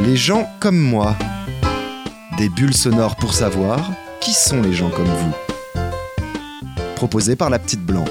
[0.00, 1.16] Les gens comme moi.
[2.36, 5.34] Des bulles sonores pour savoir qui sont les gens comme vous.
[6.94, 8.04] Proposé par la petite blanc.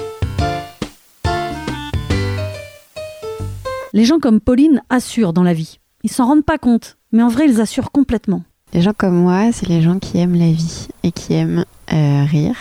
[3.94, 5.78] Les gens comme Pauline assurent dans la vie.
[6.04, 8.42] Ils s'en rendent pas compte, mais en vrai, ils assurent complètement.
[8.74, 12.24] Les gens comme moi, c'est les gens qui aiment la vie et qui aiment euh,
[12.24, 12.56] rire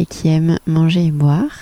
[0.00, 1.56] et qui aiment manger et boire.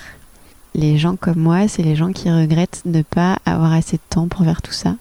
[0.73, 4.01] Les gens comme moi, c'est les gens qui regrettent de ne pas avoir assez de
[4.09, 4.95] temps pour faire tout ça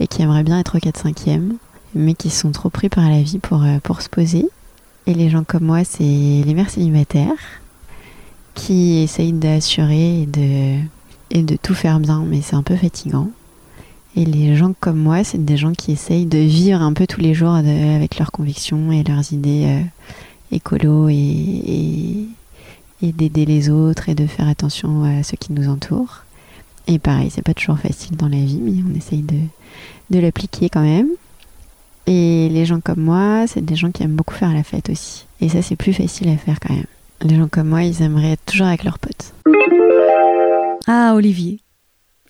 [0.00, 1.52] et qui aimeraient bien être au 4-5e,
[1.94, 4.48] mais qui sont trop pris par la vie pour, euh, pour se poser.
[5.06, 7.32] Et les gens comme moi, c'est les mères célibataires
[8.54, 10.78] qui essayent d'assurer et de,
[11.30, 13.30] et de tout faire bien, mais c'est un peu fatigant.
[14.16, 17.20] Et les gens comme moi, c'est des gens qui essayent de vivre un peu tous
[17.20, 19.82] les jours avec leurs convictions et leurs idées euh,
[20.50, 22.26] écolo et, et,
[23.02, 26.24] et d'aider les autres et de faire attention à ceux qui nous entourent.
[26.88, 29.36] Et pareil, c'est pas toujours facile dans la vie, mais on essaye de,
[30.10, 31.08] de l'appliquer quand même.
[32.06, 35.26] Et les gens comme moi, c'est des gens qui aiment beaucoup faire la fête aussi.
[35.42, 36.86] Et ça, c'est plus facile à faire quand même.
[37.22, 39.34] Les gens comme moi, ils aimeraient être toujours avec leurs potes.
[40.86, 41.60] Ah, Olivier.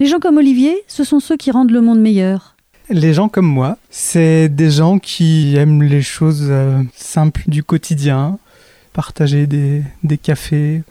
[0.01, 2.57] Les gens comme Olivier, ce sont ceux qui rendent le monde meilleur.
[2.91, 8.39] Les gens comme moi, c'est des gens qui aiment les choses euh, simples du quotidien,
[8.93, 10.83] partager des, des cafés,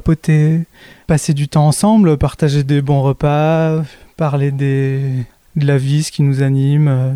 [0.00, 3.82] passer du temps ensemble, partager des bons repas,
[4.16, 5.22] parler de
[5.56, 7.14] la vie, ce qui nous anime, euh,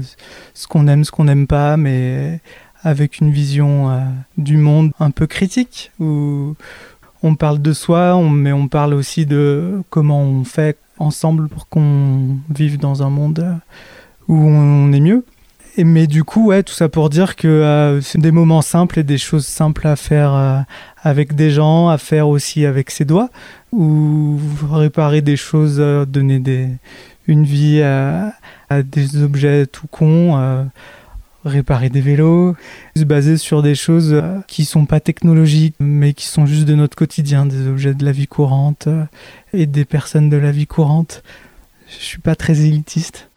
[0.55, 2.41] ce qu'on aime, ce qu'on n'aime pas, mais
[2.83, 4.01] avec une vision euh,
[4.39, 6.55] du monde un peu critique, où
[7.23, 12.39] on parle de soi, mais on parle aussi de comment on fait ensemble pour qu'on
[12.49, 13.59] vive dans un monde
[14.29, 15.20] où on est mieux.
[15.85, 19.03] Mais du coup, ouais, tout ça pour dire que euh, c'est des moments simples et
[19.03, 20.59] des choses simples à faire euh,
[21.03, 23.31] avec des gens, à faire aussi avec ses doigts,
[23.73, 24.39] ou
[24.71, 26.79] réparer des choses, euh, donner
[27.27, 28.33] une vie à,
[28.83, 30.69] des objets tout cons,
[31.45, 32.57] réparer des vélos,
[32.97, 36.97] se baser sur des choses qui sont pas technologiques, mais qui sont juste de notre
[36.97, 38.89] quotidien, des objets de la vie courante
[39.53, 41.23] et des personnes de la vie courante.
[41.89, 43.29] Je suis pas très élitiste.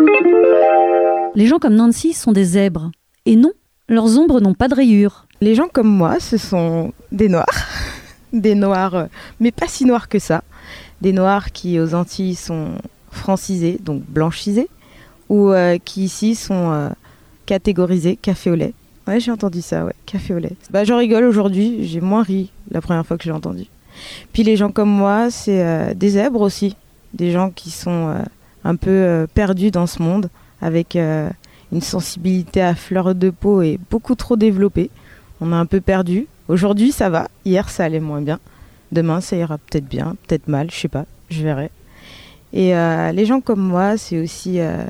[1.36, 2.92] Les gens comme Nancy sont des zèbres.
[3.26, 3.52] Et non,
[3.90, 5.26] leurs ombres n'ont pas de rayures.
[5.42, 7.68] Les gens comme moi, ce sont des noirs.
[8.34, 9.06] Des noirs, euh,
[9.40, 10.44] mais pas si noirs que ça.
[11.02, 12.70] Des noirs qui aux Antilles sont
[13.12, 14.70] francisés, donc blanchisés,
[15.30, 16.90] ou euh, qui ici sont euh,
[17.46, 18.74] catégorisés café au lait.
[19.08, 20.56] Ouais, j'ai entendu ça, ouais, café au lait.
[20.72, 23.66] Bah, j'en rigole aujourd'hui, j'ai moins ri la première fois que j'ai entendu.
[24.34, 26.76] Puis les gens comme moi, c'est des zèbres aussi.
[27.14, 28.16] Des gens qui sont
[28.64, 30.30] un peu perdus dans ce monde,
[30.64, 31.30] avec euh,
[31.74, 34.90] une sensibilité à fleur de peau et beaucoup trop développée.
[35.42, 36.28] On a un peu perdu.
[36.48, 37.28] Aujourd'hui, ça va.
[37.44, 38.40] Hier, ça allait moins bien.
[38.94, 41.70] Demain, ça ira peut-être bien, peut-être mal, je sais pas, je verrai.
[42.54, 44.86] Et euh, les gens comme moi, c'est aussi euh,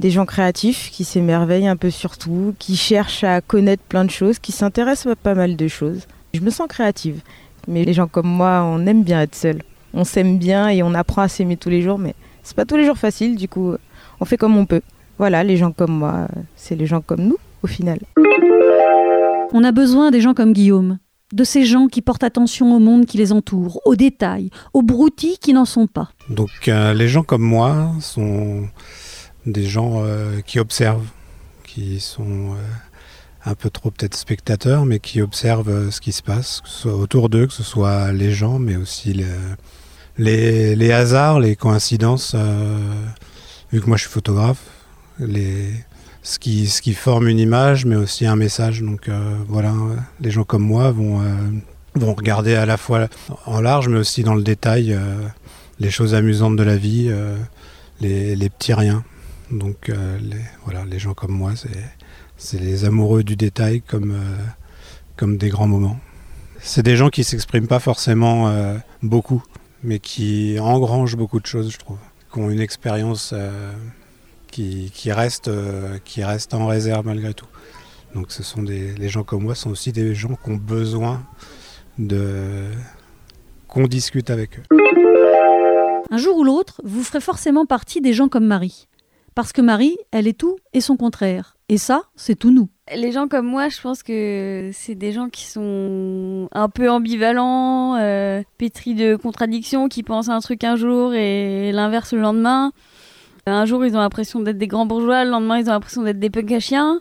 [0.00, 4.10] des gens créatifs qui s'émerveillent un peu sur tout, qui cherchent à connaître plein de
[4.10, 6.06] choses, qui s'intéressent à pas mal de choses.
[6.34, 7.20] Je me sens créative.
[7.68, 9.62] Mais les gens comme moi, on aime bien être seul.
[9.94, 12.76] On s'aime bien et on apprend à s'aimer tous les jours, mais c'est pas tous
[12.76, 13.74] les jours facile, du coup,
[14.18, 14.82] on fait comme on peut.
[15.18, 17.98] Voilà, les gens comme moi, c'est les gens comme nous, au final.
[19.52, 20.98] On a besoin des gens comme Guillaume,
[21.32, 25.38] de ces gens qui portent attention au monde qui les entoure, aux détails, aux broutilles
[25.38, 26.10] qui n'en sont pas.
[26.28, 28.68] Donc euh, les gens comme moi sont
[29.46, 31.08] des gens euh, qui observent,
[31.64, 32.56] qui sont euh,
[33.44, 36.78] un peu trop peut-être spectateurs, mais qui observent euh, ce qui se passe, que ce
[36.82, 39.24] soit autour d'eux, que ce soit les gens, mais aussi les,
[40.18, 42.32] les, les hasards, les coïncidences.
[42.34, 42.78] euh,
[43.72, 44.62] vu que moi je suis photographe,
[45.18, 45.72] les,
[46.26, 48.82] ce, qui, forme une image, mais aussi un message.
[48.82, 49.72] Donc euh, voilà,
[50.20, 51.26] les gens comme moi vont, euh,
[51.94, 53.08] vont regarder à la fois
[53.46, 54.92] en large, mais aussi dans le détail.
[54.92, 55.28] euh,
[55.78, 57.12] les choses amusantes de la vie,
[58.00, 59.04] les, petits riens.
[59.50, 61.52] Donc les, voilà, les gens comme moi,
[62.38, 64.16] c'est, les amoureux du détail comme,
[65.36, 66.00] des grands moments.
[66.60, 68.50] C'est des gens qui s'expriment pas forcément
[69.02, 69.44] beaucoup,
[69.84, 71.98] mais qui engrangent beaucoup de choses, je trouve.
[72.32, 73.34] Qui ont une expérience
[74.56, 77.46] qui, qui, reste, euh, qui reste en réserve malgré tout.
[78.14, 81.22] Donc ce sont des, les gens comme moi sont aussi des gens qui ont besoin
[81.98, 82.70] de
[83.68, 84.62] qu'on discute avec eux.
[86.10, 88.88] Un jour ou l'autre, vous ferez forcément partie des gens comme Marie.
[89.34, 91.58] Parce que Marie, elle est tout et son contraire.
[91.68, 92.70] Et ça, c'est tout nous.
[92.94, 97.96] Les gens comme moi, je pense que c'est des gens qui sont un peu ambivalents,
[97.96, 102.72] euh, pétris de contradictions, qui pensent un truc un jour et l'inverse le lendemain.
[103.48, 106.18] Un jour, ils ont l'impression d'être des grands bourgeois, le lendemain, ils ont l'impression d'être
[106.18, 107.00] des punks à chiens.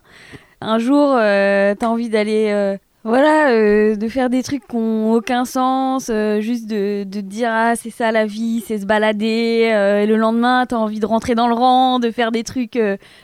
[0.62, 5.14] Un jour, euh, t'as envie d'aller euh, voilà, euh, de faire des trucs qui n'ont
[5.14, 9.72] aucun sens, euh, juste de, de dire ah c'est ça la vie, c'est se balader,
[9.74, 12.80] euh, et le lendemain t'as envie de rentrer dans le rang, de faire des trucs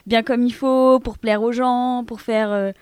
[0.07, 2.73] bien comme il faut pour plaire aux gens, pour faire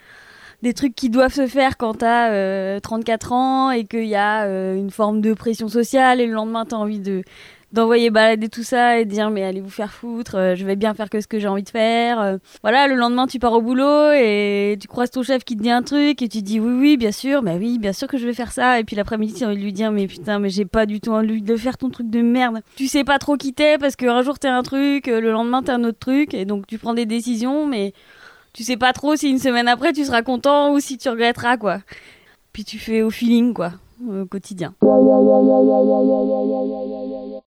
[0.62, 4.92] des trucs qui doivent se faire quand t'as 34 ans et qu'il y a une
[4.92, 7.24] forme de pression sociale et le lendemain t'as envie de
[7.72, 10.94] d'envoyer balader tout ça et dire mais allez vous faire foutre, euh, je vais bien
[10.94, 12.20] faire que ce que j'ai envie de faire.
[12.20, 12.38] Euh.
[12.62, 15.70] voilà, le lendemain tu pars au boulot et tu croises ton chef qui te dit
[15.70, 18.26] un truc et tu dis oui oui bien sûr, mais oui bien sûr que je
[18.26, 20.50] vais faire ça et puis l'après-midi tu as envie de lui dire mais putain mais
[20.50, 22.62] j'ai pas du tout envie de faire ton truc de merde.
[22.76, 25.62] Tu sais pas trop qui t'es parce qu'un jour t'es un truc, euh, le lendemain
[25.62, 27.94] t'es un autre truc et donc tu prends des décisions mais
[28.54, 31.58] tu sais pas trop si une semaine après tu seras content ou si tu regretteras
[31.58, 31.80] quoi.
[32.52, 33.74] Puis tu fais au feeling quoi,
[34.08, 34.74] au quotidien.